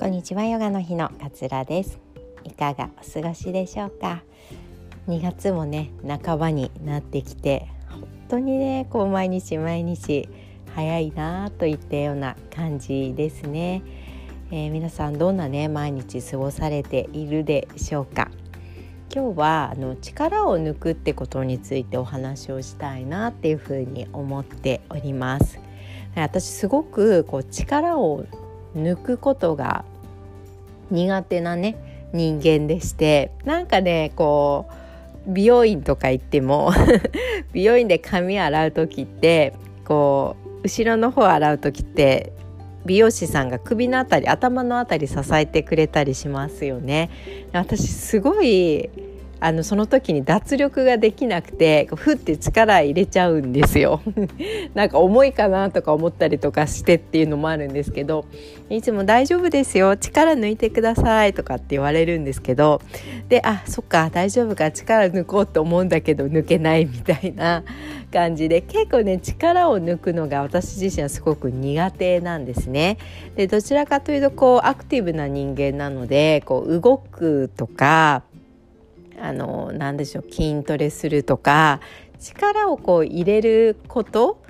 [0.00, 2.00] こんにちはヨガの日のかつらです。
[2.44, 4.22] いかがお過ごしでしょうか
[5.06, 5.90] ？2月もね
[6.24, 10.26] 半ばになってきて本当にねこう毎日毎日
[10.74, 13.82] 早いなといったような感じですね、
[14.50, 18.30] えー、皆さんどんなね毎日過ごされているでしょうか？
[19.14, 25.60] 今日はあの力を抜くってことについてお話をしたいなっていうふうに思っております。
[26.16, 28.24] 私すごくこう力を
[28.74, 29.84] 抜くことが
[30.90, 31.76] 苦手なね
[32.12, 34.68] 人間でしてなんかねこ
[35.26, 36.72] う美容院とか行っても
[37.52, 42.32] 美容院で髪洗う時ってこう後ろの方洗う時って
[42.86, 47.10] 美容師さんが首のあたり頭のあたり支えてくれたりしますよね。
[47.52, 48.88] 私すごい
[49.40, 54.02] あのその時に脱力ができなくてふって力入れちゃうんですよ
[54.74, 58.26] なんか重いかなとか思ったりとかしてっていうのもあるんですけど
[58.68, 62.82] いつも「大丈夫ですよ力抜いてください」とかって言われるんですけど
[63.30, 67.64] であそっか大丈夫か力抜こうと思うんだけど抜けないみたいな
[68.12, 72.98] 感じで結構ね力を抜くのが私自身はすごく苦手なんですね。
[73.36, 78.24] でどちらかというとこうアクティブな人間なのでこう動くとか
[79.20, 81.80] あの何でしょう筋トレするとか
[82.18, 84.42] 力をこう入れること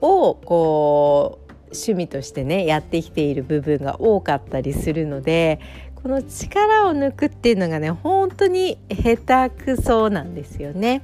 [0.00, 5.60] をこう趣味としてねやってきている部分が多かったりするので
[5.94, 11.02] この力を抜くっていうのがね本当に下手くそなんですよね。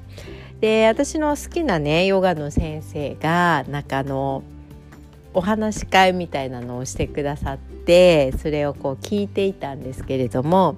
[0.60, 4.42] で私の好きなねヨガの先生がなんかあの
[5.34, 10.76] お話し会みたいなのをしてくださってそれをこう聞いていたんですけれども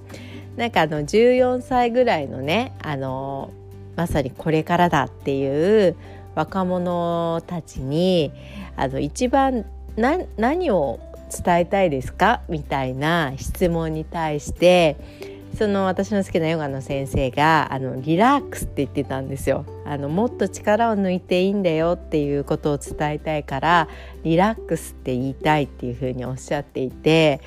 [0.57, 3.51] なんかあの14歳ぐらいのねあの
[3.95, 5.97] まさにこれからだっていう
[6.35, 8.33] 若者たちに
[8.77, 9.65] あの一番
[9.97, 11.01] 何を
[11.45, 12.43] 伝えたいですか？
[12.49, 14.97] みたいな質問に対して
[15.57, 19.65] その私の好きなヨガの先生があのリラックスって言ってたんですよ。
[19.87, 23.89] あのもっと力を抜いていいんだよっていうことを伝えたいから
[24.23, 27.41] リラックスって言いたいっていうふうにおっしゃっていて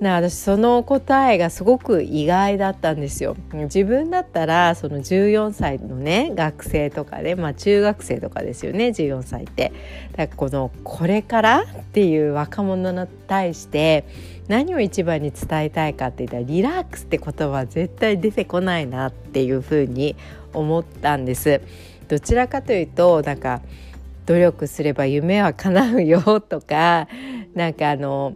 [0.00, 3.36] な私その答えがすごく意外だったんですよ。
[3.52, 9.72] 自分だったらその14歳のね学生とかで、まあ、中学生とかですよね14歳って。
[10.12, 14.04] だからこのこれからっていう若者に対して
[14.46, 20.14] 何を一番に伝えたいかって言ったらリラックスって言葉は絶対出てこないなっていうふうに
[20.52, 21.60] 思ったんです。
[22.06, 23.62] どちらかというとなんか
[24.26, 27.08] 努力すれば夢は叶うよとか
[27.54, 28.34] なんかあの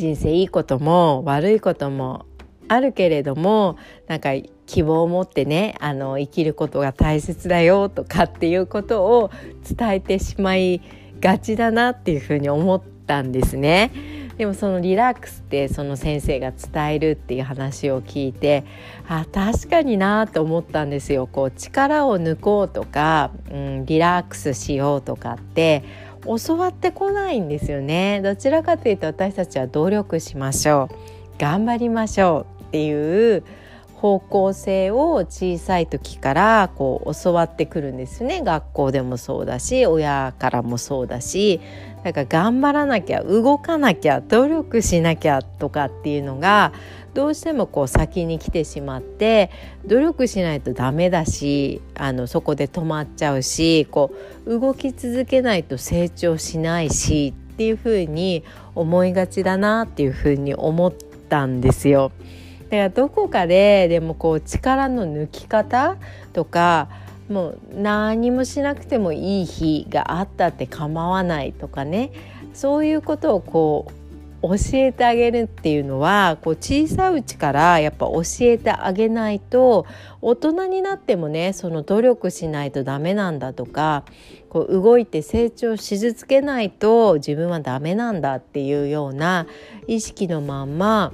[0.00, 2.24] 人生いいことも悪いことも
[2.68, 3.76] あるけれども
[4.08, 4.30] なんか
[4.64, 9.30] 希望を持ってねあの生きることが大切だよとかっていうことを
[9.68, 10.80] 伝えてしまい
[11.20, 13.90] がちだなっていうふうに思ったんですね。
[14.38, 18.64] でもそのリラックスってその先生が伝えるっていう話を聞いて
[19.06, 21.26] あ確かになと思ったんですよ。
[21.26, 25.84] こう力を抜こうとか、うん、リラックスしようとかって
[26.24, 28.20] 教わってこないんですよね。
[28.22, 30.94] どちらかというと私たちは努力しましょう。
[31.38, 33.42] 頑張りましょうっていう
[34.00, 41.60] 方向性を小さい時からこう教わってくるんですね学校でもそうだし親からもそうだし
[42.02, 46.72] だか頑張らなきゃ動かなきゃ努力しなきゃとかっていうのが
[47.12, 49.50] どうしてもこう先に来てしまって
[49.84, 54.14] 努力しないとダメだしあのそこで止まっちゃうしこ
[54.46, 58.44] う動き続けないと成長しないしっていうふうに
[58.74, 60.94] 思いがちだなっていうふうに思っ
[61.28, 62.12] たんですよ。
[62.70, 65.96] だからどこかででもこう力の抜き方
[66.32, 66.88] とか
[67.28, 72.10] もう何もしなくてもいい日があったって構わないとかね。
[72.52, 74.00] そういうことをこう
[74.42, 79.86] 教えてあげるっていうのはこう小さいうちからやっぱ教えてあげないと
[80.22, 84.04] 大人になってもねその努力しないとダメなんだとか
[84.48, 89.46] こう動いて成長し続けないと自分はダメなんだっていうような
[89.86, 91.12] 意識のまんま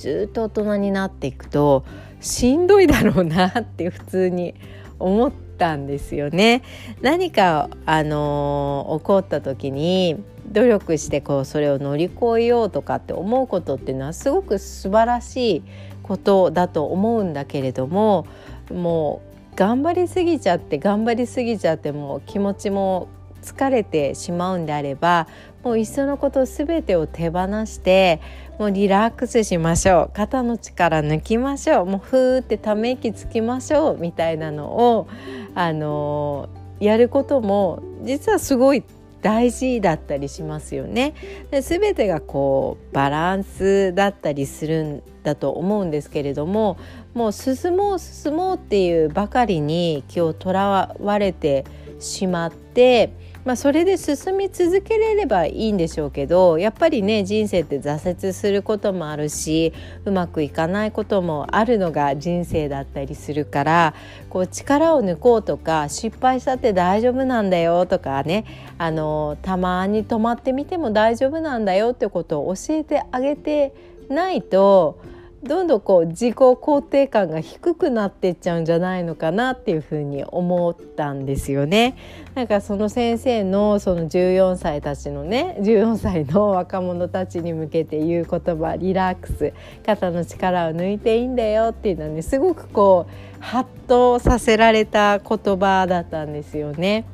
[0.00, 1.84] ずっと大人になっていくと
[2.20, 4.54] しんどいだろうなって普通に
[4.98, 6.62] 思ったんですよね。
[7.02, 10.16] 何かあのー、起こった時に
[10.50, 15.62] 努力してこうそれを乗り越えようとかって思うことっていうのはすごく素晴らしい
[16.02, 18.26] ことだと思うんだけれども
[18.72, 19.20] も
[19.52, 23.08] う頑張りすぎちゃって頑張りすぎちゃってもう気持ちも
[23.42, 25.26] 疲れてしまうんであれば
[25.62, 28.20] もういっそのこと全てを手放して
[28.58, 30.10] もうリラックスしましょう。
[30.14, 31.86] 肩の力抜きましょう。
[31.86, 33.98] もうふーってため息つきましょう。
[33.98, 35.08] みたいなのを
[35.54, 36.48] あの
[36.78, 38.84] やることも実はすごい
[39.22, 41.14] 大事だったりしますよね。
[41.50, 46.78] で全てがこうバランスだったりするんだと思うんですけれども
[47.14, 51.64] もう進もう進もうっていうばかりに今日とらわれて
[51.98, 53.12] しまって
[53.44, 59.72] まあ、それで進み続けれればいいんでしょうけどやっぱりね人生って挫折することもあるし
[60.04, 63.94] うまくいかないこともあるのが人生だったりするから
[64.28, 68.44] こう力を抜こうとか失敗したって大丈夫なんだよとかね
[68.76, 73.72] あのたまに止まってみても大丈夫なんだよってことを教えてあげて
[74.10, 74.98] ないと
[75.42, 81.96] どんどんこう自己肯定感が低くなっていっちゃうんじゃないのかなっていうふうに思ったんですよね。
[82.34, 89.54] なんかその先生のその14歳たちのね14歳の若者たちに向けて言う言葉リラックス
[89.84, 97.06] 肩の力を抜いていいんだよっていうのはねすごくこうハッとさせられた言葉だったんですよね。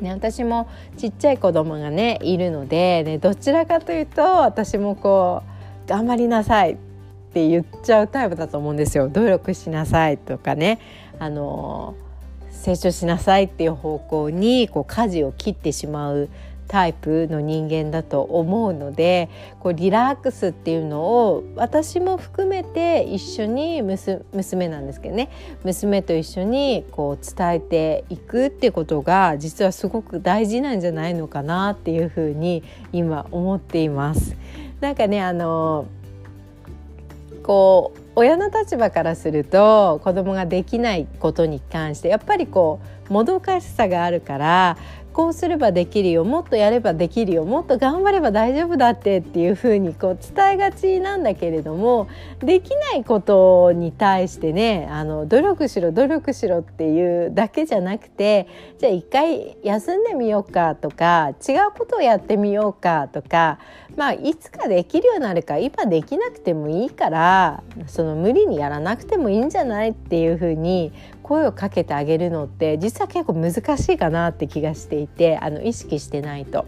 [0.00, 0.68] ね、私も
[0.98, 5.42] ちっちゃい子供がねいるので、ね、どちらかというと私もこ
[5.86, 6.76] う頑張りなさい
[7.36, 9.10] って言っちゃうタイプだと思うんですよ。
[9.10, 10.80] 努力しなさいとかね。
[11.18, 11.94] あの
[12.50, 16.30] 成長しなさいっていう方向にこう舵を切ってしまう
[16.66, 19.28] タイプの人間だと思うので
[19.60, 25.28] こうリラックスっていうのを私も含めて一緒に娘なんですけどね。
[25.62, 32.62] 娘と一緒にこう伝えていくってことが実はすごく大事なんじゃないのかなっていうふうに
[32.94, 34.34] 今思っています。
[34.80, 35.86] なんかねあの
[37.42, 44.78] こう親の立場からすると子供ができないことに関してやっぱりこうもどかしさがあるから
[45.16, 52.06] こうすればできるよもっとやればできるよもっと頑張れば大丈夫だってっていうふうにこう伝えがちなんだけれども
[52.40, 58.46] できないことに対してねあの努力しろ努力しろっていうだけじゃなくて
[58.78, 63.58] じゃあ一回休んでみようかとか違うことをやってみようかとか
[63.96, 70.92] まあいつかできるようになるか今できなくてもいいからその無理にやらなくてもいいんじゃないっていうふうに
[71.26, 76.66] 声をかけてあげるのって実は結構難しいかなって気がしていてあの意識してないと。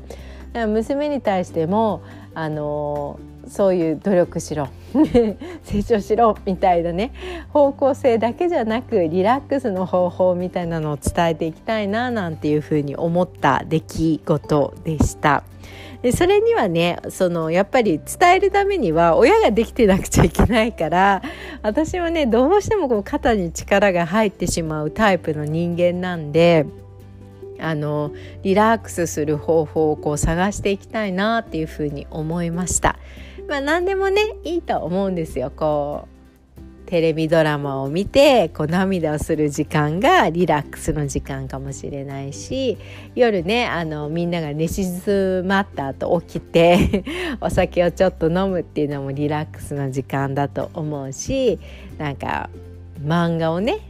[0.66, 2.02] 娘に対しても
[2.34, 4.68] あのそういう努力しろ
[5.62, 7.12] 成長しろみたいなね
[7.50, 15.44] 方向性だけじゃなくリラックスの方法みたいなのを伝えていきたいななんていうふうに思った出来事でした。
[16.02, 21.22] でそれにはねそのやっぱり伝えるためには親ができてなくちゃいけないから
[21.62, 26.66] 私はねどうしてもこう肩に力が入ってしまうタイプの人間なんで。
[27.60, 28.12] あの
[28.44, 33.00] リラックスする方法をこう探していきたいなっていうふうに思いました。
[33.48, 35.50] まあ何でもねいいと思うんですよ。
[35.50, 36.17] こう
[36.88, 42.78] テレビドラマを見てこう涙をする時間がリラックスの時間かもしれないし
[43.14, 47.04] 夜ねあのみんなが寝静まった後起きて
[47.42, 51.58] お酒をちょっと飲むっていうのもリラックスの時間だと思うし
[51.98, 52.48] なんか
[53.04, 53.80] 漫画をね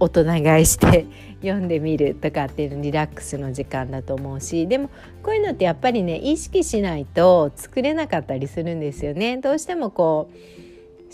[0.00, 1.06] 大人買いして
[1.42, 4.90] 読んでみるとかっていうのリラックスの時間だと思うしでも
[5.22, 9.36] こういうのってやっぱりね意識しないと作れなかったりするんですよね。
[9.36, 10.28] どうしてもこ
[10.60, 10.63] う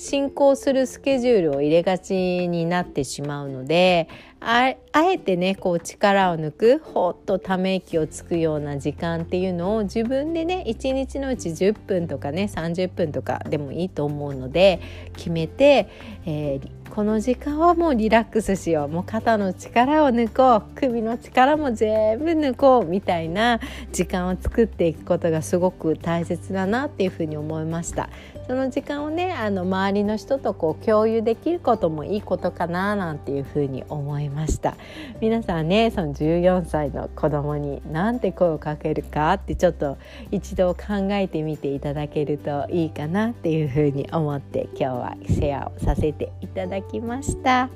[0.00, 2.14] 進行するスケジュールを入れがち
[2.48, 4.08] になってしまうので
[4.40, 14.80] あえてねこう力を抜くほっとため息をつくような時間っていうのを自分でね1日のうち10分とかね30分とかでもいいと思うので
[15.18, 15.90] 決めて、
[16.24, 18.88] えーこの時間はもうリラックスしよう。
[18.88, 20.74] もう肩の力を抜こう。
[20.74, 22.84] 首の力も全部抜こう。
[22.84, 23.58] みたいな
[23.90, 28.10] 時間を作っていくことがすごく大切だなっていうふうに思いました。
[28.50, 34.74] その時間をねあの周りの人とこう共有できることもいいことかななんていうふうに思いました。
[35.20, 39.98] 皆さんねその14歳の子供に何て声をかけるかってちょっと
[40.32, 47.70] 一度考えてみていただけるといいかなっていうふうに思って今日はシェアをさせていただきました。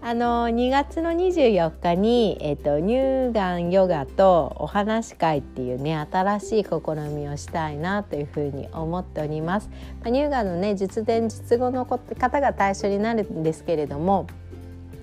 [0.00, 9.68] あの2月の24日に、えーと、乳がんヨガとお話会っていうね新しい試みをしたいなというふうに思っております。
[10.04, 14.28] まあ、乳がんのね術前術後の方が対象になるんですけれども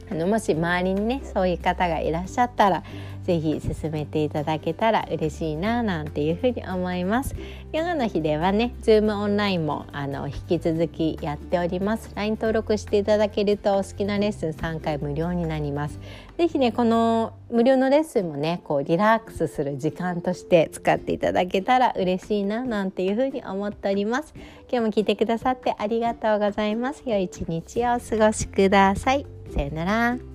[0.10, 2.84] あのもし周りにねそういう方がいらっしゃったら
[3.26, 7.36] ぜひ進めていただけたら嬉しいななんていうふうに思います。
[7.74, 12.12] ヨガの日ではね Zoom オンラインもあの引き続きやっております。
[12.16, 16.00] LINE 登録していただけるとお好きなレッスン3回無料になります。
[16.38, 24.36] ぜひねこの無料のレッスンもねこうリラックスする時間として使っていただけたら嬉しいななんていうふうに思っております。
[24.72, 27.02] 今日も聞いてくださってありがとうございます。
[27.08, 29.26] 良い一日をお過ごしください。
[29.52, 30.35] さよなら。